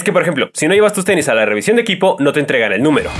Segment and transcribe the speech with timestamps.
[0.00, 2.32] es que, por ejemplo, si no llevas tus tenis a la revisión de equipo, no
[2.32, 3.10] te entregan el número.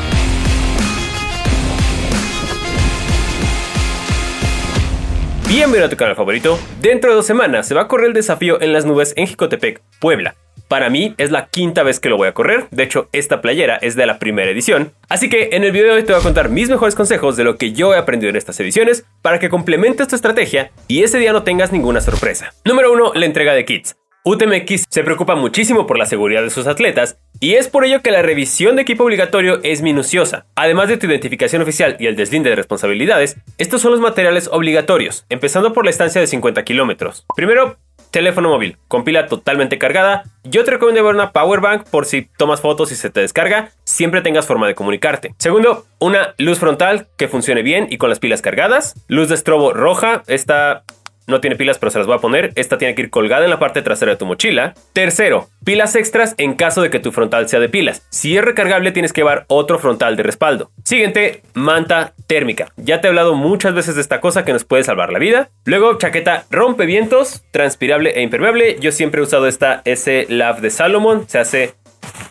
[5.47, 6.59] Bienvenido a tu canal favorito.
[6.81, 9.83] Dentro de dos semanas se va a correr el desafío en las nubes en Jicotepec,
[10.01, 10.37] Puebla.
[10.69, 13.77] Para mí es la quinta vez que lo voy a correr, de hecho esta playera
[13.83, 16.23] es de la primera edición, así que en el video de hoy te voy a
[16.23, 19.49] contar mis mejores consejos de lo que yo he aprendido en estas ediciones para que
[19.49, 22.55] complementes tu estrategia y ese día no tengas ninguna sorpresa.
[22.65, 23.15] Número 1.
[23.15, 23.97] La entrega de kits.
[24.23, 28.11] UTMX se preocupa muchísimo por la seguridad de sus atletas y es por ello que
[28.11, 30.45] la revisión de equipo obligatorio es minuciosa.
[30.57, 35.25] Además de tu identificación oficial y el deslinde de responsabilidades, estos son los materiales obligatorios,
[35.31, 37.25] empezando por la estancia de 50 kilómetros.
[37.35, 37.79] Primero,
[38.11, 40.25] teléfono móvil con pila totalmente cargada.
[40.45, 43.71] Yo te recomiendo llevar una power bank por si tomas fotos y se te descarga,
[43.85, 45.35] siempre tengas forma de comunicarte.
[45.39, 48.95] Segundo, una luz frontal que funcione bien y con las pilas cargadas.
[49.09, 50.83] Luz de estrobo roja, esta
[51.31, 52.53] no tiene pilas, pero se las voy a poner.
[52.57, 54.75] Esta tiene que ir colgada en la parte trasera de tu mochila.
[54.93, 58.07] Tercero, pilas extras en caso de que tu frontal sea de pilas.
[58.11, 60.71] Si es recargable, tienes que llevar otro frontal de respaldo.
[60.85, 62.73] Siguiente, manta térmica.
[62.77, 65.51] Ya te he hablado muchas veces de esta cosa que nos puede salvar la vida.
[65.65, 68.77] Luego, chaqueta rompevientos, transpirable e impermeable.
[68.81, 71.29] Yo siempre he usado esta S-Lab de Salomon.
[71.29, 71.75] Se hace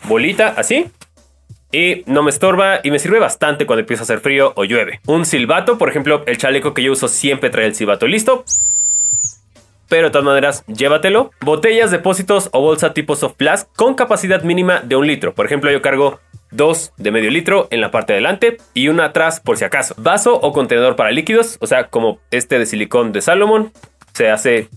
[0.04, 0.90] bolita así
[1.72, 5.00] y no me estorba y me sirve bastante cuando empieza a hacer frío o llueve.
[5.06, 8.44] Un silbato, por ejemplo, el chaleco que yo uso siempre trae el silbato listo
[9.90, 11.32] pero de todas maneras, llévatelo.
[11.42, 15.34] Botellas, depósitos o bolsa tipo soft plus con capacidad mínima de un litro.
[15.34, 16.20] Por ejemplo, yo cargo
[16.52, 19.94] dos de medio litro en la parte de delante y una atrás por si acaso.
[19.98, 23.72] Vaso o contenedor para líquidos, o sea, como este de silicón de Salomon,
[24.14, 24.68] se hace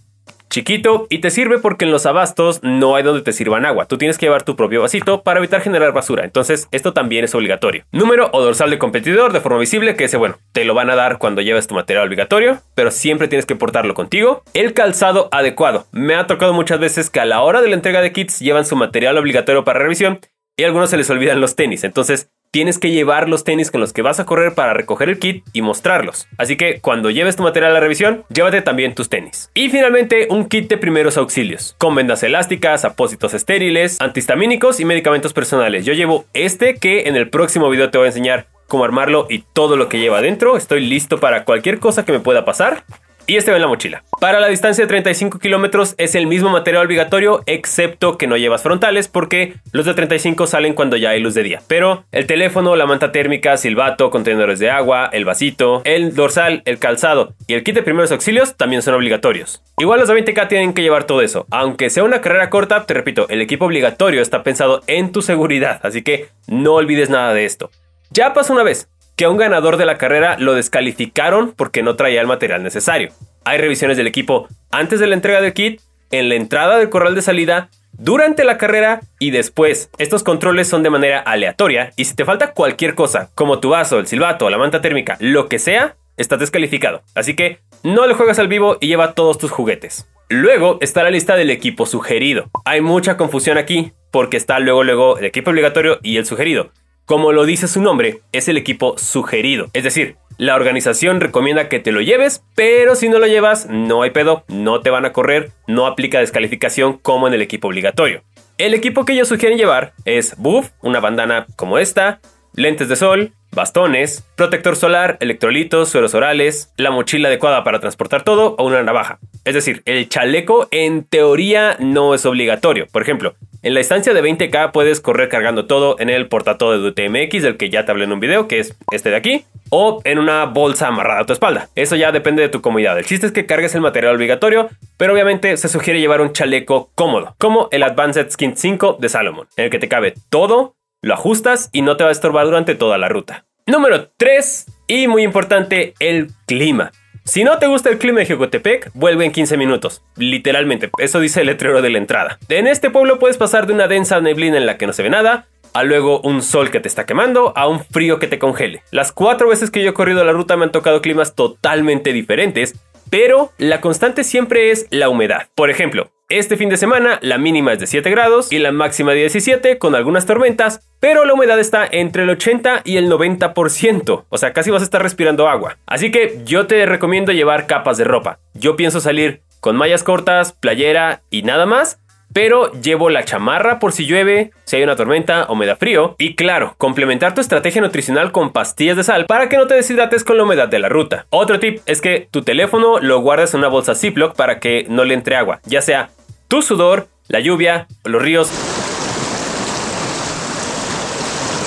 [0.53, 3.87] chiquito y te sirve porque en los abastos no hay donde te sirvan agua.
[3.87, 6.23] Tú tienes que llevar tu propio vasito para evitar generar basura.
[6.23, 7.85] Entonces, esto también es obligatorio.
[7.91, 10.95] Número o dorsal de competidor de forma visible, que ese, bueno, te lo van a
[10.95, 14.43] dar cuando lleves tu material obligatorio, pero siempre tienes que portarlo contigo.
[14.53, 15.87] El calzado adecuado.
[15.91, 18.67] Me ha tocado muchas veces que a la hora de la entrega de kits llevan
[18.67, 20.19] su material obligatorio para revisión
[20.55, 21.83] y a algunos se les olvidan los tenis.
[21.83, 25.17] Entonces, tienes que llevar los tenis con los que vas a correr para recoger el
[25.17, 26.27] kit y mostrarlos.
[26.37, 29.49] Así que cuando lleves tu material a la revisión, llévate también tus tenis.
[29.55, 35.33] Y finalmente, un kit de primeros auxilios, con vendas elásticas, apósitos estériles, antihistamínicos y medicamentos
[35.33, 35.83] personales.
[35.83, 39.39] Yo llevo este que en el próximo video te voy a enseñar cómo armarlo y
[39.53, 40.55] todo lo que lleva adentro.
[40.55, 42.83] Estoy listo para cualquier cosa que me pueda pasar
[43.27, 44.03] y este va en la mochila.
[44.19, 48.63] Para la distancia de 35 kilómetros es el mismo material obligatorio, excepto que no llevas
[48.63, 51.61] frontales porque los de 35 salen cuando ya hay luz de día.
[51.67, 56.79] Pero el teléfono, la manta térmica, silbato, contenedores de agua, el vasito, el dorsal, el
[56.79, 59.61] calzado y el kit de primeros auxilios también son obligatorios.
[59.77, 61.47] Igual los de 20k tienen que llevar todo eso.
[61.51, 65.79] Aunque sea una carrera corta, te repito, el equipo obligatorio está pensado en tu seguridad,
[65.83, 67.69] así que no olvides nada de esto.
[68.11, 71.95] Ya pasó una vez, que a un ganador de la carrera lo descalificaron porque no
[71.95, 73.11] traía el material necesario.
[73.45, 75.81] Hay revisiones del equipo antes de la entrega del kit,
[76.11, 79.89] en la entrada del corral de salida, durante la carrera y después.
[79.97, 83.99] Estos controles son de manera aleatoria y si te falta cualquier cosa, como tu vaso,
[83.99, 87.01] el silbato, la manta térmica, lo que sea, estás descalificado.
[87.15, 90.07] Así que no le juegas al vivo y lleva todos tus juguetes.
[90.29, 92.49] Luego está la lista del equipo sugerido.
[92.65, 96.71] Hay mucha confusión aquí porque está luego luego el equipo obligatorio y el sugerido.
[97.05, 99.67] Como lo dice su nombre, es el equipo sugerido.
[99.73, 104.03] Es decir, la organización recomienda que te lo lleves, pero si no lo llevas, no
[104.03, 108.23] hay pedo, no te van a correr, no aplica descalificación como en el equipo obligatorio.
[108.57, 112.21] El equipo que ellos sugieren llevar es buff, una bandana como esta,
[112.55, 118.55] lentes de sol, bastones, protector solar, electrolitos, sueros orales, la mochila adecuada para transportar todo
[118.57, 119.19] o una navaja.
[119.43, 122.87] Es decir, el chaleco en teoría no es obligatorio.
[122.91, 126.89] Por ejemplo, en la instancia de 20k puedes correr cargando todo en el portatodo de
[126.89, 130.01] UTMX, del que ya te hablé en un video, que es este de aquí, o
[130.03, 131.69] en una bolsa amarrada a tu espalda.
[131.73, 132.97] Eso ya depende de tu comodidad.
[132.97, 136.91] El chiste es que cargues el material obligatorio, pero obviamente se sugiere llevar un chaleco
[136.93, 141.13] cómodo, como el Advanced Skin 5 de Salomon, en el que te cabe todo, lo
[141.13, 143.45] ajustas y no te va a estorbar durante toda la ruta.
[143.65, 146.91] Número 3, y muy importante, el clima.
[147.25, 150.01] Si no te gusta el clima de Jocotepec, vuelve en 15 minutos.
[150.17, 152.37] Literalmente, eso dice el letrero de la entrada.
[152.49, 155.09] En este pueblo puedes pasar de una densa neblina en la que no se ve
[155.09, 158.83] nada, a luego un sol que te está quemando, a un frío que te congele.
[158.91, 162.75] Las cuatro veces que yo he corrido la ruta me han tocado climas totalmente diferentes,
[163.09, 165.47] pero la constante siempre es la humedad.
[165.55, 169.11] Por ejemplo, este fin de semana la mínima es de 7 grados y la máxima
[169.11, 174.25] de 17 con algunas tormentas, pero la humedad está entre el 80 y el 90%,
[174.27, 175.77] o sea, casi vas a estar respirando agua.
[175.85, 178.39] Así que yo te recomiendo llevar capas de ropa.
[178.53, 181.99] Yo pienso salir con mallas cortas, playera y nada más,
[182.33, 186.15] pero llevo la chamarra por si llueve, si hay una tormenta o me da frío.
[186.17, 190.23] Y claro, complementar tu estrategia nutricional con pastillas de sal para que no te deshidrates
[190.23, 191.27] con la humedad de la ruta.
[191.29, 195.05] Otro tip es que tu teléfono lo guardes en una bolsa Ziploc para que no
[195.05, 196.09] le entre agua, ya sea
[196.53, 198.47] tu sudor, la lluvia, los ríos,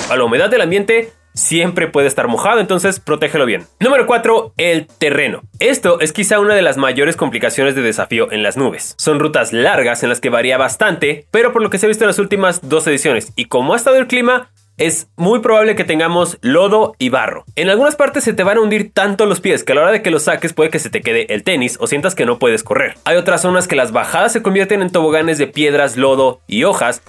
[0.09, 3.65] a la humedad del ambiente siempre puede estar mojado, entonces protégelo bien.
[3.81, 4.53] Número 4.
[4.55, 5.41] El terreno.
[5.59, 8.95] Esto es quizá una de las mayores complicaciones de desafío en las nubes.
[8.97, 12.05] Son rutas largas en las que varía bastante, pero por lo que se ha visto
[12.05, 15.83] en las últimas dos ediciones y como ha estado el clima, es muy probable que
[15.83, 17.45] tengamos lodo y barro.
[17.55, 19.91] En algunas partes se te van a hundir tanto los pies que a la hora
[19.91, 22.37] de que los saques puede que se te quede el tenis o sientas que no
[22.37, 22.95] puedes correr.
[23.03, 27.01] Hay otras zonas que las bajadas se convierten en toboganes de piedras, lodo y hojas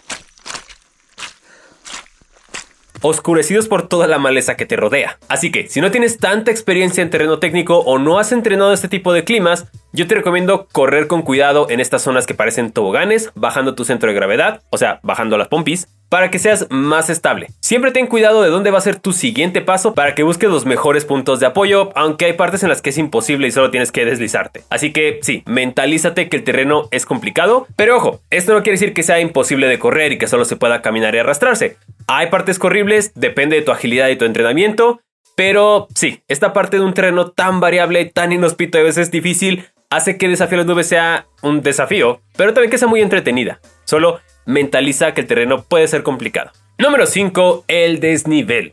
[3.01, 5.19] oscurecidos por toda la maleza que te rodea.
[5.29, 8.89] Así que, si no tienes tanta experiencia en terreno técnico o no has entrenado este
[8.89, 13.31] tipo de climas, yo te recomiendo correr con cuidado en estas zonas que parecen toboganes,
[13.35, 17.49] bajando tu centro de gravedad, o sea, bajando las pompis, para que seas más estable.
[17.61, 20.67] Siempre ten cuidado de dónde va a ser tu siguiente paso para que busques los
[20.67, 23.93] mejores puntos de apoyo, aunque hay partes en las que es imposible y solo tienes
[23.93, 24.63] que deslizarte.
[24.71, 28.95] Así que sí, mentalízate que el terreno es complicado, pero ojo, esto no quiere decir
[28.95, 31.77] que sea imposible de correr y que solo se pueda caminar y arrastrarse.
[32.07, 35.01] Hay partes corribles, depende de tu agilidad y tu entrenamiento,
[35.37, 39.67] pero sí, esta parte de un terreno tan variable, tan inhóspito y a veces difícil,
[39.91, 43.61] hace que Desafío a las Nubes sea un desafío, pero también que sea muy entretenida.
[43.85, 46.51] Solo mentaliza que el terreno puede ser complicado.
[46.79, 47.65] Número 5.
[47.69, 48.73] El desnivel.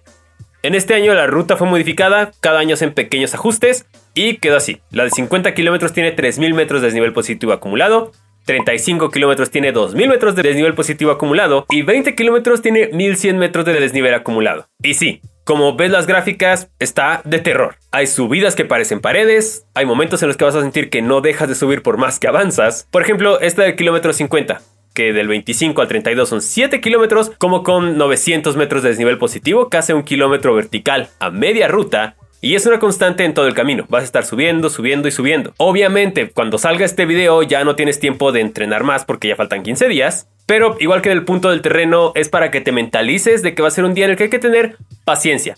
[0.63, 3.85] En este año la ruta fue modificada, cada año hacen pequeños ajustes
[4.15, 4.79] y quedó así.
[4.89, 8.13] La de 50 kilómetros tiene 3.000 metros de desnivel positivo acumulado,
[8.45, 13.65] 35 kilómetros tiene 2.000 metros de desnivel positivo acumulado y 20 kilómetros tiene 1.100 metros
[13.65, 14.67] de desnivel acumulado.
[14.81, 17.75] Y sí, como ves las gráficas, está de terror.
[17.91, 21.21] Hay subidas que parecen paredes, hay momentos en los que vas a sentir que no
[21.21, 22.87] dejas de subir por más que avanzas.
[22.89, 24.61] Por ejemplo, esta del kilómetro 50
[24.95, 29.69] que del 25 al 32 son 7 kilómetros, como con 900 metros de desnivel positivo,
[29.69, 33.85] casi un kilómetro vertical a media ruta, y es una constante en todo el camino.
[33.89, 35.53] Vas a estar subiendo, subiendo y subiendo.
[35.57, 39.63] Obviamente, cuando salga este video ya no tienes tiempo de entrenar más porque ya faltan
[39.63, 40.29] 15 días.
[40.45, 43.63] Pero igual que en el punto del terreno, es para que te mentalices de que
[43.63, 45.57] va a ser un día en el que hay que tener paciencia.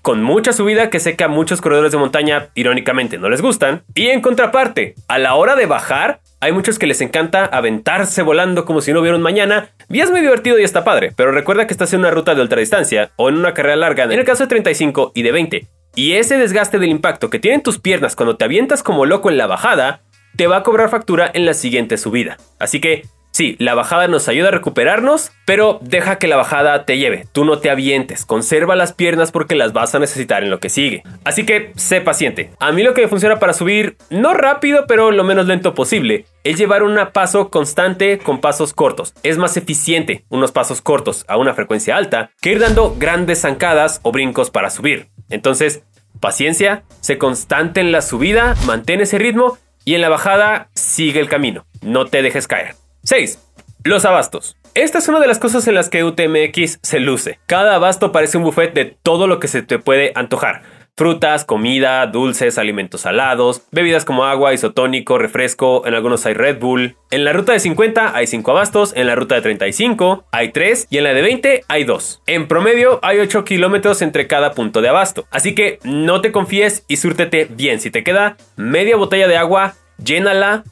[0.00, 3.82] Con mucha subida que sé que a muchos corredores de montaña irónicamente no les gustan.
[3.96, 8.64] Y en contraparte, a la hora de bajar, hay muchos que les encanta aventarse volando
[8.64, 9.70] como si no hubiera un mañana.
[9.88, 12.42] Y es muy divertido y está padre, pero recuerda que estás en una ruta de
[12.42, 16.12] ultradistancia o en una carrera larga, en el caso de 35 y de 20, y
[16.12, 19.46] ese desgaste del impacto que tienen tus piernas cuando te avientas como loco en la
[19.46, 20.02] bajada,
[20.36, 22.36] te va a cobrar factura en la siguiente subida.
[22.58, 23.02] Así que
[23.38, 27.28] Sí, la bajada nos ayuda a recuperarnos, pero deja que la bajada te lleve.
[27.30, 30.68] Tú no te avientes, conserva las piernas porque las vas a necesitar en lo que
[30.68, 31.04] sigue.
[31.22, 32.50] Así que sé paciente.
[32.58, 36.24] A mí lo que me funciona para subir, no rápido, pero lo menos lento posible,
[36.42, 39.14] es llevar un paso constante con pasos cortos.
[39.22, 44.00] Es más eficiente unos pasos cortos a una frecuencia alta que ir dando grandes zancadas
[44.02, 45.10] o brincos para subir.
[45.30, 45.84] Entonces,
[46.18, 51.28] paciencia, sé constante en la subida, mantén ese ritmo y en la bajada sigue el
[51.28, 51.66] camino.
[51.82, 52.74] No te dejes caer.
[53.08, 53.42] 6.
[53.84, 54.58] Los abastos.
[54.74, 57.38] Esta es una de las cosas en las que UTMX se luce.
[57.46, 60.60] Cada abasto parece un buffet de todo lo que se te puede antojar.
[60.94, 66.96] Frutas, comida, dulces, alimentos salados, bebidas como agua, isotónico, refresco, en algunos hay Red Bull.
[67.10, 70.88] En la ruta de 50 hay 5 abastos, en la ruta de 35 hay 3
[70.90, 72.24] y en la de 20 hay 2.
[72.26, 75.26] En promedio hay 8 kilómetros entre cada punto de abasto.
[75.30, 77.80] Así que no te confíes y súrtete bien.
[77.80, 80.62] Si te queda media botella de agua, llénala,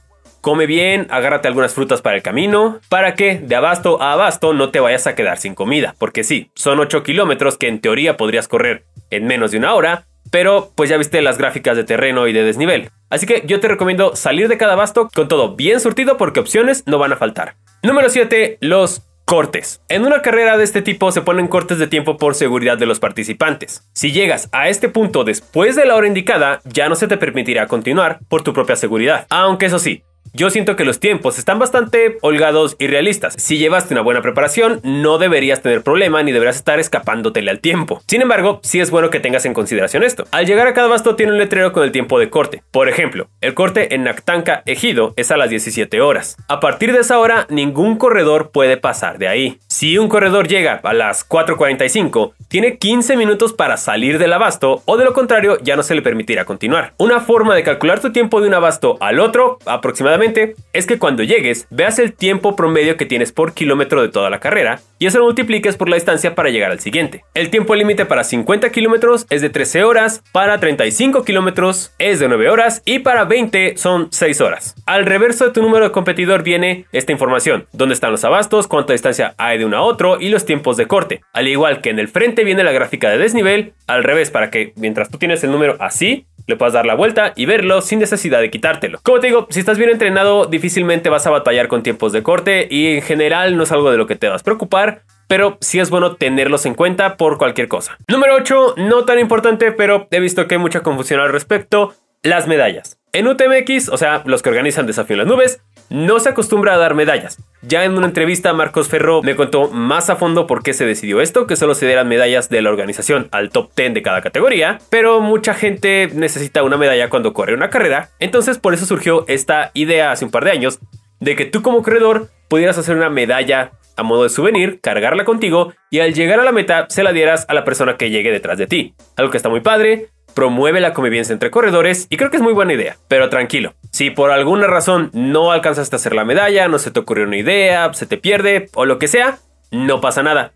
[0.47, 4.71] Come bien, agárrate algunas frutas para el camino, para que de abasto a abasto no
[4.71, 8.47] te vayas a quedar sin comida, porque sí, son 8 kilómetros que en teoría podrías
[8.47, 12.33] correr en menos de una hora, pero pues ya viste las gráficas de terreno y
[12.33, 12.91] de desnivel.
[13.11, 16.85] Así que yo te recomiendo salir de cada abasto con todo bien surtido porque opciones
[16.87, 17.57] no van a faltar.
[17.83, 18.59] Número 7.
[18.61, 19.81] Los cortes.
[19.89, 23.01] En una carrera de este tipo se ponen cortes de tiempo por seguridad de los
[23.01, 23.83] participantes.
[23.95, 27.67] Si llegas a este punto después de la hora indicada, ya no se te permitirá
[27.67, 29.27] continuar por tu propia seguridad.
[29.29, 33.35] Aunque eso sí, yo siento que los tiempos están bastante holgados y realistas.
[33.39, 38.03] Si llevaste una buena preparación, no deberías tener problema ni deberás estar escapándotele al tiempo.
[38.07, 40.25] Sin embargo, sí es bueno que tengas en consideración esto.
[40.31, 42.63] Al llegar a cada basto tiene un letrero con el tiempo de corte.
[42.71, 46.37] Por ejemplo, el corte en Nactanca Ejido es a las 17 horas.
[46.49, 49.59] A partir de esa hora, ningún corredor puede pasar de ahí.
[49.79, 54.97] Si un corredor llega a las 4.45, tiene 15 minutos para salir del abasto o
[54.97, 56.95] de lo contrario ya no se le permitirá continuar.
[56.97, 61.25] Una forma de calcular tu tiempo de un abasto al otro aproximadamente es que cuando
[61.25, 65.19] llegues veas el tiempo promedio que tienes por kilómetro de toda la carrera y eso
[65.19, 67.25] lo multipliques por la distancia para llegar al siguiente.
[67.35, 72.29] El tiempo límite para 50 kilómetros es de 13 horas, para 35 kilómetros es de
[72.29, 74.75] 9 horas y para 20 son 6 horas.
[74.87, 78.93] Al reverso de tu número de competidor viene esta información, dónde están los abastos, cuánta
[78.93, 81.23] distancia hay de uno a otro y los tiempos de corte.
[81.33, 84.73] Al igual que en el frente viene la gráfica de desnivel, al revés para que
[84.77, 88.41] mientras tú tienes el número así, le puedas dar la vuelta y verlo sin necesidad
[88.41, 89.01] de quitártelo.
[89.03, 92.69] Como te digo, si estás bien entrenado, difícilmente vas a batallar con tiempos de corte
[92.71, 94.86] y en general no es algo de lo que te vas a preocupar
[95.29, 97.99] pero sí es bueno tenerlos en cuenta por cualquier cosa.
[98.09, 102.47] Número 8, no tan importante, pero he visto que hay mucha confusión al respecto, las
[102.47, 102.99] medallas.
[103.13, 106.79] En UTMX, o sea, los que organizan Desafío en las Nubes, no se acostumbra a
[106.79, 107.39] dar medallas.
[107.63, 111.21] Ya en una entrevista Marcos Ferro me contó más a fondo por qué se decidió
[111.21, 114.79] esto, que solo se dieran medallas de la organización al top 10 de cada categoría,
[114.91, 119.71] pero mucha gente necesita una medalla cuando corre una carrera, entonces por eso surgió esta
[119.75, 120.81] idea hace un par de años
[121.21, 125.73] de que tú como corredor pudieras hacer una medalla a modo de souvenir, cargarla contigo
[125.91, 128.59] y al llegar a la meta se la dieras a la persona que llegue detrás
[128.59, 128.95] de ti.
[129.17, 132.53] Algo que está muy padre, promueve la convivencia entre corredores y creo que es muy
[132.53, 132.97] buena idea.
[133.09, 137.01] Pero tranquilo, si por alguna razón no alcanzaste a hacer la medalla, no se te
[137.01, 139.39] ocurrió una idea, se te pierde o lo que sea,
[139.71, 140.53] no pasa nada.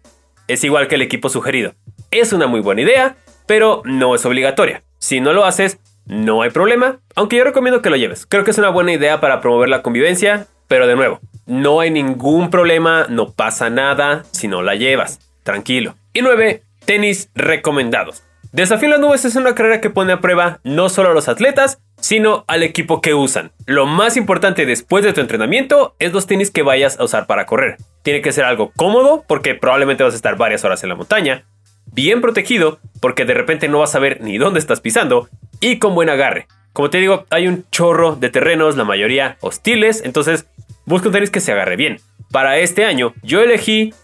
[0.49, 1.73] Es igual que el equipo sugerido.
[2.11, 3.16] Es una muy buena idea,
[3.47, 4.82] pero no es obligatoria.
[4.99, 8.26] Si no lo haces, no hay problema, aunque yo recomiendo que lo lleves.
[8.26, 11.20] Creo que es una buena idea para promover la convivencia, pero de nuevo,
[11.50, 15.19] no hay ningún problema, no pasa nada si no la llevas.
[15.42, 15.97] Tranquilo.
[16.12, 16.62] Y 9.
[16.85, 18.23] Tenis recomendados.
[18.52, 21.80] Desafío las nubes es una carrera que pone a prueba no solo a los atletas,
[22.00, 23.50] sino al equipo que usan.
[23.66, 27.47] Lo más importante después de tu entrenamiento es los tenis que vayas a usar para
[27.47, 27.78] correr.
[28.02, 31.47] Tiene que ser algo cómodo porque probablemente vas a estar varias horas en la montaña,
[31.87, 35.28] bien protegido porque de repente no vas a ver ni dónde estás pisando
[35.61, 36.47] y con buen agarre.
[36.73, 40.47] Como te digo, hay un chorro de terrenos, la mayoría hostiles, entonces
[40.87, 41.99] busca un tenis que se agarre bien.
[42.30, 43.94] Para este año yo elegí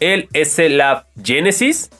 [0.00, 1.90] el S-Lab Genesis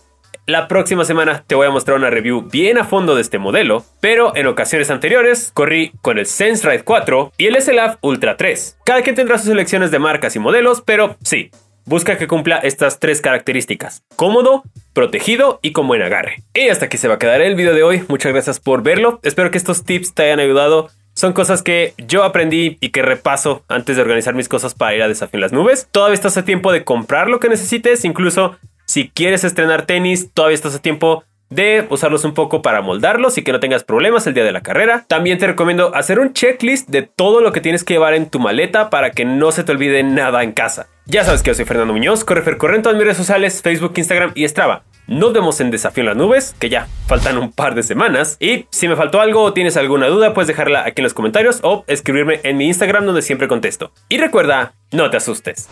[0.47, 3.85] la próxima semana te voy a mostrar una review bien a fondo de este modelo,
[4.01, 8.79] pero en ocasiones anteriores corrí con el SenseRide 4 y el SLAF Ultra 3.
[8.85, 11.53] Cada quien tendrá sus selecciones de marcas y modelos, pero sí,
[11.85, 14.03] busca que cumpla estas tres características.
[14.17, 16.43] Cómodo, protegido y con buen agarre.
[16.55, 18.05] Y hasta aquí se va a quedar el video de hoy.
[18.09, 19.21] Muchas gracias por verlo.
[19.23, 20.91] Espero que estos tips te hayan ayudado.
[21.23, 25.03] Son cosas que yo aprendí y que repaso antes de organizar mis cosas para ir
[25.05, 25.87] a Desafío en las Nubes.
[25.93, 30.57] Todavía estás a tiempo de comprar lo que necesites, incluso si quieres estrenar tenis, todavía
[30.57, 34.35] estás a tiempo de usarlos un poco para moldarlos y que no tengas problemas el
[34.35, 35.05] día de la carrera.
[35.07, 38.41] También te recomiendo hacer un checklist de todo lo que tienes que llevar en tu
[38.41, 40.89] maleta para que no se te olvide nada en casa.
[41.07, 42.43] Ya sabes que yo soy Fernando Muñoz, Corre
[42.75, 44.83] en todas mis redes sociales, Facebook, Instagram y Strava.
[45.13, 48.39] Nos vemos en Desafío en las Nubes, que ya faltan un par de semanas.
[48.41, 51.61] Y si me faltó algo o tienes alguna duda, puedes dejarla aquí en los comentarios
[51.63, 53.93] o escribirme en mi Instagram donde siempre contesto.
[54.09, 55.69] Y recuerda, no te asustes.